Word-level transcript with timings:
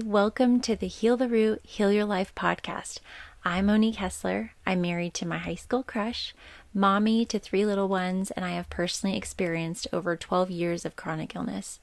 Welcome 0.00 0.60
to 0.60 0.74
the 0.74 0.86
Heal 0.86 1.18
the 1.18 1.28
Root, 1.28 1.60
Heal 1.66 1.92
Your 1.92 2.06
Life 2.06 2.34
podcast. 2.34 3.00
I'm 3.44 3.66
Monique 3.66 3.96
Hessler. 3.96 4.52
I'm 4.64 4.80
married 4.80 5.12
to 5.14 5.26
my 5.26 5.36
high 5.36 5.56
school 5.56 5.82
crush, 5.82 6.34
mommy 6.72 7.26
to 7.26 7.38
three 7.38 7.66
little 7.66 7.88
ones, 7.88 8.30
and 8.30 8.42
I 8.42 8.52
have 8.52 8.70
personally 8.70 9.18
experienced 9.18 9.86
over 9.92 10.16
12 10.16 10.50
years 10.50 10.86
of 10.86 10.96
chronic 10.96 11.36
illness. 11.36 11.78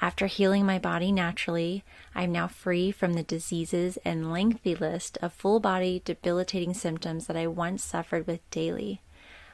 After 0.00 0.28
healing 0.28 0.64
my 0.64 0.78
body 0.78 1.12
naturally, 1.12 1.84
I 2.14 2.22
am 2.22 2.32
now 2.32 2.48
free 2.48 2.90
from 2.90 3.12
the 3.12 3.22
diseases 3.22 3.98
and 4.02 4.32
lengthy 4.32 4.74
list 4.74 5.18
of 5.20 5.34
full 5.34 5.60
body 5.60 6.00
debilitating 6.06 6.72
symptoms 6.72 7.26
that 7.26 7.36
I 7.36 7.48
once 7.48 7.84
suffered 7.84 8.26
with 8.26 8.48
daily. 8.50 9.02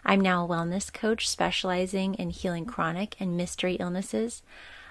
I'm 0.05 0.21
now 0.21 0.45
a 0.45 0.49
wellness 0.49 0.93
coach 0.93 1.29
specializing 1.29 2.15
in 2.15 2.31
healing 2.31 2.65
chronic 2.65 3.17
and 3.19 3.37
mystery 3.37 3.75
illnesses. 3.75 4.43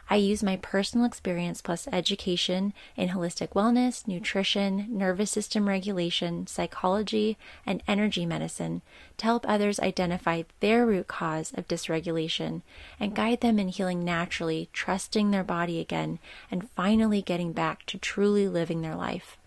I 0.09 0.16
use 0.16 0.41
my 0.41 0.55
personal 0.55 1.05
experience 1.05 1.61
plus 1.61 1.85
education 1.91 2.73
in 2.95 3.09
holistic 3.09 3.49
wellness, 3.49 4.07
nutrition, 4.07 4.88
nervous 4.89 5.31
system 5.31 5.67
regulation, 5.67 6.47
psychology, 6.47 7.38
and 7.66 7.83
energy 7.89 8.25
medicine 8.25 8.81
to 9.17 9.25
help 9.25 9.45
others 9.47 9.81
identify 9.81 10.43
their 10.61 10.85
root 10.85 11.07
cause 11.07 11.52
of 11.55 11.67
dysregulation 11.67 12.61
and 13.02 13.16
guide 13.16 13.41
them 13.41 13.59
in 13.59 13.67
healing 13.67 14.05
naturally, 14.05 14.70
trusting 14.71 15.31
their 15.31 15.43
body 15.43 15.81
again, 15.81 16.19
and 16.49 16.69
finally 16.69 17.21
getting 17.21 17.52
back 17.52 17.85
to 17.88 17.97
truly 17.97 18.47
living 18.47 18.81
their 18.81 18.95
life. 18.95 19.38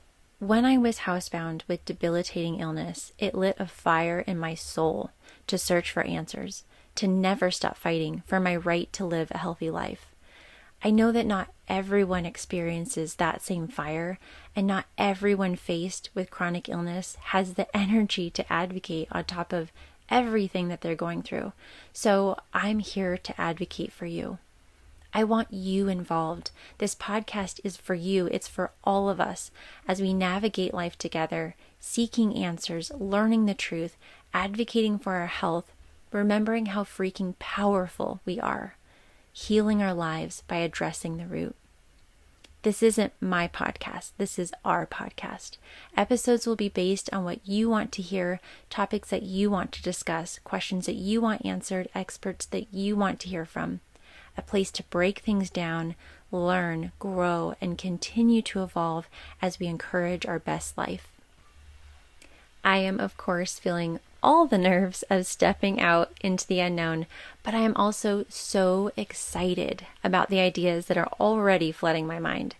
When 0.41 0.66
I 0.66 0.77
was 0.77 1.00
housebound 1.00 1.62
with 1.69 1.84
debilitating 1.86 2.61
illness, 2.61 3.12
it 3.19 3.34
lit 3.34 3.56
a 3.58 3.66
fire 3.66 4.20
in 4.20 4.38
my 4.38 4.55
soul 4.55 5.11
to 5.47 5.56
search 5.56 5.91
for 5.91 6.02
answers, 6.02 6.64
to 6.97 7.06
never 7.06 7.50
stop 7.50 7.78
fighting 7.78 8.22
for 8.27 8.39
my 8.41 8.56
right 8.56 8.92
to 8.92 9.06
live 9.06 9.30
a 9.30 9.39
healthy 9.39 9.70
life. 9.70 10.09
I 10.83 10.91
know 10.91 11.12
that 11.12 11.27
not 11.27 11.53
everyone 11.69 12.25
experiences 12.25 13.17
that 13.17 13.42
same 13.42 13.69
fire, 13.69 14.19
and 14.56 14.67
not 14.67 14.86
everyone 14.97 15.56
faced 15.56 16.09
with 16.14 16.31
chronic 16.31 16.70
illness 16.70 17.17
has 17.27 17.55
the 17.55 17.77
energy 17.77 18.31
to 18.31 18.53
advocate 18.53 19.08
on 19.12 19.25
top 19.25 19.53
of 19.53 19.73
everything 20.08 20.69
that 20.69 20.81
they're 20.81 20.95
going 20.95 21.23
through. 21.23 21.53
So 21.92 22.39
I'm 22.55 22.78
here 22.78 23.19
to 23.19 23.41
advocate 23.41 23.92
for 23.92 24.06
you. 24.06 24.39
I 25.12 25.23
want 25.25 25.53
you 25.53 25.89
involved. 25.89 26.51
This 26.78 26.95
podcast 26.95 27.61
is 27.62 27.77
for 27.77 27.95
you, 27.95 28.28
it's 28.31 28.48
for 28.48 28.70
all 28.83 29.11
of 29.11 29.20
us 29.20 29.51
as 29.86 30.01
we 30.01 30.14
navigate 30.14 30.73
life 30.73 30.97
together, 30.97 31.56
seeking 31.78 32.34
answers, 32.36 32.91
learning 32.97 33.47
the 33.47 33.55
truth, 33.55 33.97
advocating 34.33 34.98
for 34.98 35.14
our 35.14 35.27
health, 35.27 35.73
remembering 36.11 36.67
how 36.67 36.84
freaking 36.84 37.39
powerful 37.39 38.20
we 38.25 38.41
are 38.41 38.77
healing 39.33 39.83
our 39.83 39.95
lives 39.95 40.42
by 40.48 40.56
addressing 40.56 41.17
the 41.17 41.27
root. 41.27 41.56
This 42.62 42.83
isn't 42.83 43.14
my 43.23 43.48
podcast. 43.48 44.11
This 44.19 44.39
is 44.39 44.53
our 44.67 44.86
podcast. 44.86 45.56
Episodes 45.97 46.47
will 46.47 46.56
be 46.56 46.69
based 46.69 47.09
on 47.11 47.25
what 47.25 47.47
you 47.48 47.70
want 47.70 47.91
to 47.92 48.03
hear, 48.03 48.39
topics 48.69 49.08
that 49.08 49.23
you 49.23 49.51
want 49.51 49.73
to 49.73 49.83
discuss, 49.83 50.39
questions 50.45 50.84
that 50.84 50.97
you 50.97 51.23
want 51.23 51.47
answered, 51.47 51.89
experts 51.95 52.45
that 52.47 52.73
you 52.73 52.97
want 52.97 53.19
to 53.20 53.28
hear 53.28 53.47
from. 53.47 53.81
A 54.36 54.42
place 54.42 54.70
to 54.73 54.83
break 54.84 55.20
things 55.20 55.48
down, 55.48 55.95
learn, 56.31 56.92
grow, 56.98 57.55
and 57.62 57.78
continue 57.78 58.42
to 58.42 58.62
evolve 58.62 59.08
as 59.41 59.58
we 59.58 59.67
encourage 59.67 60.27
our 60.27 60.39
best 60.39 60.77
life. 60.77 61.08
I 62.64 62.78
am, 62.78 63.00
of 63.00 63.16
course, 63.16 63.58
feeling 63.58 64.00
all 64.22 64.47
the 64.47 64.58
nerves 64.58 65.03
of 65.08 65.27
stepping 65.27 65.80
out 65.80 66.12
into 66.20 66.47
the 66.47 66.61
unknown, 66.61 67.06
but 67.42 67.55
I 67.55 67.61
am 67.61 67.75
also 67.77 68.27
so 68.28 68.92
excited 68.97 69.86
about 70.05 70.28
the 70.28 70.41
ideas 70.41 70.86
that 70.86 70.98
are 70.98 71.08
already 71.19 71.73
flooding 71.73 72.07
my 72.07 72.18
mind. 72.18 72.57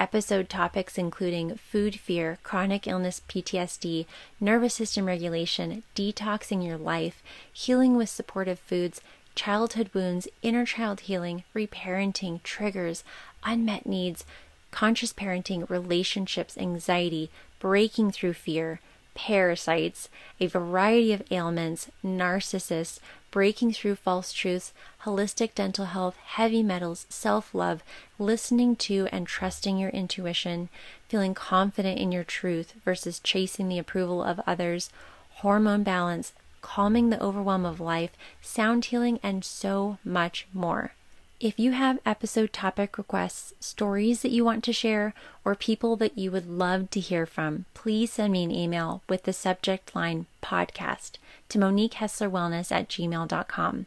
Episode 0.00 0.48
topics 0.48 0.96
including 0.96 1.56
food 1.56 2.00
fear, 2.00 2.38
chronic 2.42 2.86
illness 2.86 3.20
PTSD, 3.28 4.06
nervous 4.40 4.74
system 4.74 5.06
regulation, 5.06 5.82
detoxing 5.94 6.66
your 6.66 6.78
life, 6.78 7.22
healing 7.52 7.96
with 7.96 8.08
supportive 8.08 8.58
foods, 8.58 9.00
childhood 9.34 9.90
wounds, 9.92 10.26
inner 10.40 10.64
child 10.64 11.00
healing, 11.00 11.44
reparenting, 11.54 12.42
triggers, 12.42 13.04
unmet 13.44 13.86
needs, 13.86 14.24
conscious 14.70 15.12
parenting, 15.12 15.68
relationships, 15.68 16.56
anxiety, 16.56 17.30
breaking 17.60 18.10
through 18.10 18.32
fear 18.32 18.80
parasites, 19.14 20.08
a 20.40 20.46
variety 20.46 21.12
of 21.12 21.22
ailments, 21.30 21.90
narcissists, 22.04 22.98
breaking 23.30 23.72
through 23.72 23.96
false 23.96 24.32
truths, 24.32 24.72
holistic 25.04 25.54
dental 25.54 25.86
health, 25.86 26.16
heavy 26.16 26.62
metals, 26.62 27.06
self 27.08 27.54
love, 27.54 27.82
listening 28.18 28.76
to 28.76 29.08
and 29.10 29.26
trusting 29.26 29.78
your 29.78 29.90
intuition, 29.90 30.68
feeling 31.08 31.34
confident 31.34 31.98
in 31.98 32.12
your 32.12 32.24
truth 32.24 32.74
versus 32.84 33.18
chasing 33.20 33.68
the 33.68 33.78
approval 33.78 34.22
of 34.22 34.40
others, 34.46 34.90
hormone 35.36 35.82
balance, 35.82 36.32
calming 36.60 37.10
the 37.10 37.22
overwhelm 37.22 37.64
of 37.64 37.80
life, 37.80 38.10
sound 38.40 38.84
healing, 38.86 39.18
and 39.22 39.44
so 39.44 39.98
much 40.04 40.46
more. 40.52 40.92
If 41.42 41.58
you 41.58 41.72
have 41.72 41.98
episode 42.06 42.52
topic 42.52 42.96
requests, 42.96 43.52
stories 43.58 44.22
that 44.22 44.30
you 44.30 44.44
want 44.44 44.62
to 44.62 44.72
share, 44.72 45.12
or 45.44 45.56
people 45.56 45.96
that 45.96 46.16
you 46.16 46.30
would 46.30 46.48
love 46.48 46.88
to 46.90 47.00
hear 47.00 47.26
from, 47.26 47.64
please 47.74 48.12
send 48.12 48.32
me 48.32 48.44
an 48.44 48.52
email 48.52 49.02
with 49.08 49.24
the 49.24 49.32
subject 49.32 49.92
line 49.96 50.26
podcast 50.40 51.16
to 51.48 51.58
moniquehesslerwellness 51.58 52.70
at 52.70 52.88
gmail.com. 52.88 53.86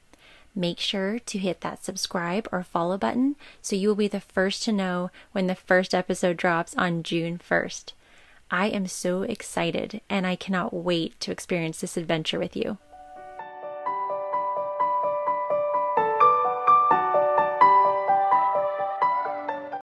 Make 0.54 0.82
sure 0.82 1.18
to 1.20 1.38
hit 1.38 1.62
that 1.62 1.82
subscribe 1.82 2.50
or 2.52 2.62
follow 2.62 2.98
button 2.98 3.38
so 3.62 3.78
you 3.78 3.88
will 3.88 3.96
be 3.96 4.10
the 4.10 4.20
first 4.20 4.64
to 4.64 4.74
know 4.74 5.10
when 5.32 5.48
the 5.48 5.56
first 5.56 5.96
episode 5.96 6.36
drops 6.36 6.76
on 6.76 7.04
June 7.04 7.40
1st. 7.40 7.94
I 8.52 8.68
am 8.68 8.86
so 8.88 9.22
excited 9.22 10.02
and 10.10 10.28
I 10.28 10.36
cannot 10.36 10.74
wait 10.74 11.18
to 11.22 11.32
experience 11.32 11.80
this 11.80 11.96
adventure 11.96 12.38
with 12.38 12.58
you. 12.58 12.80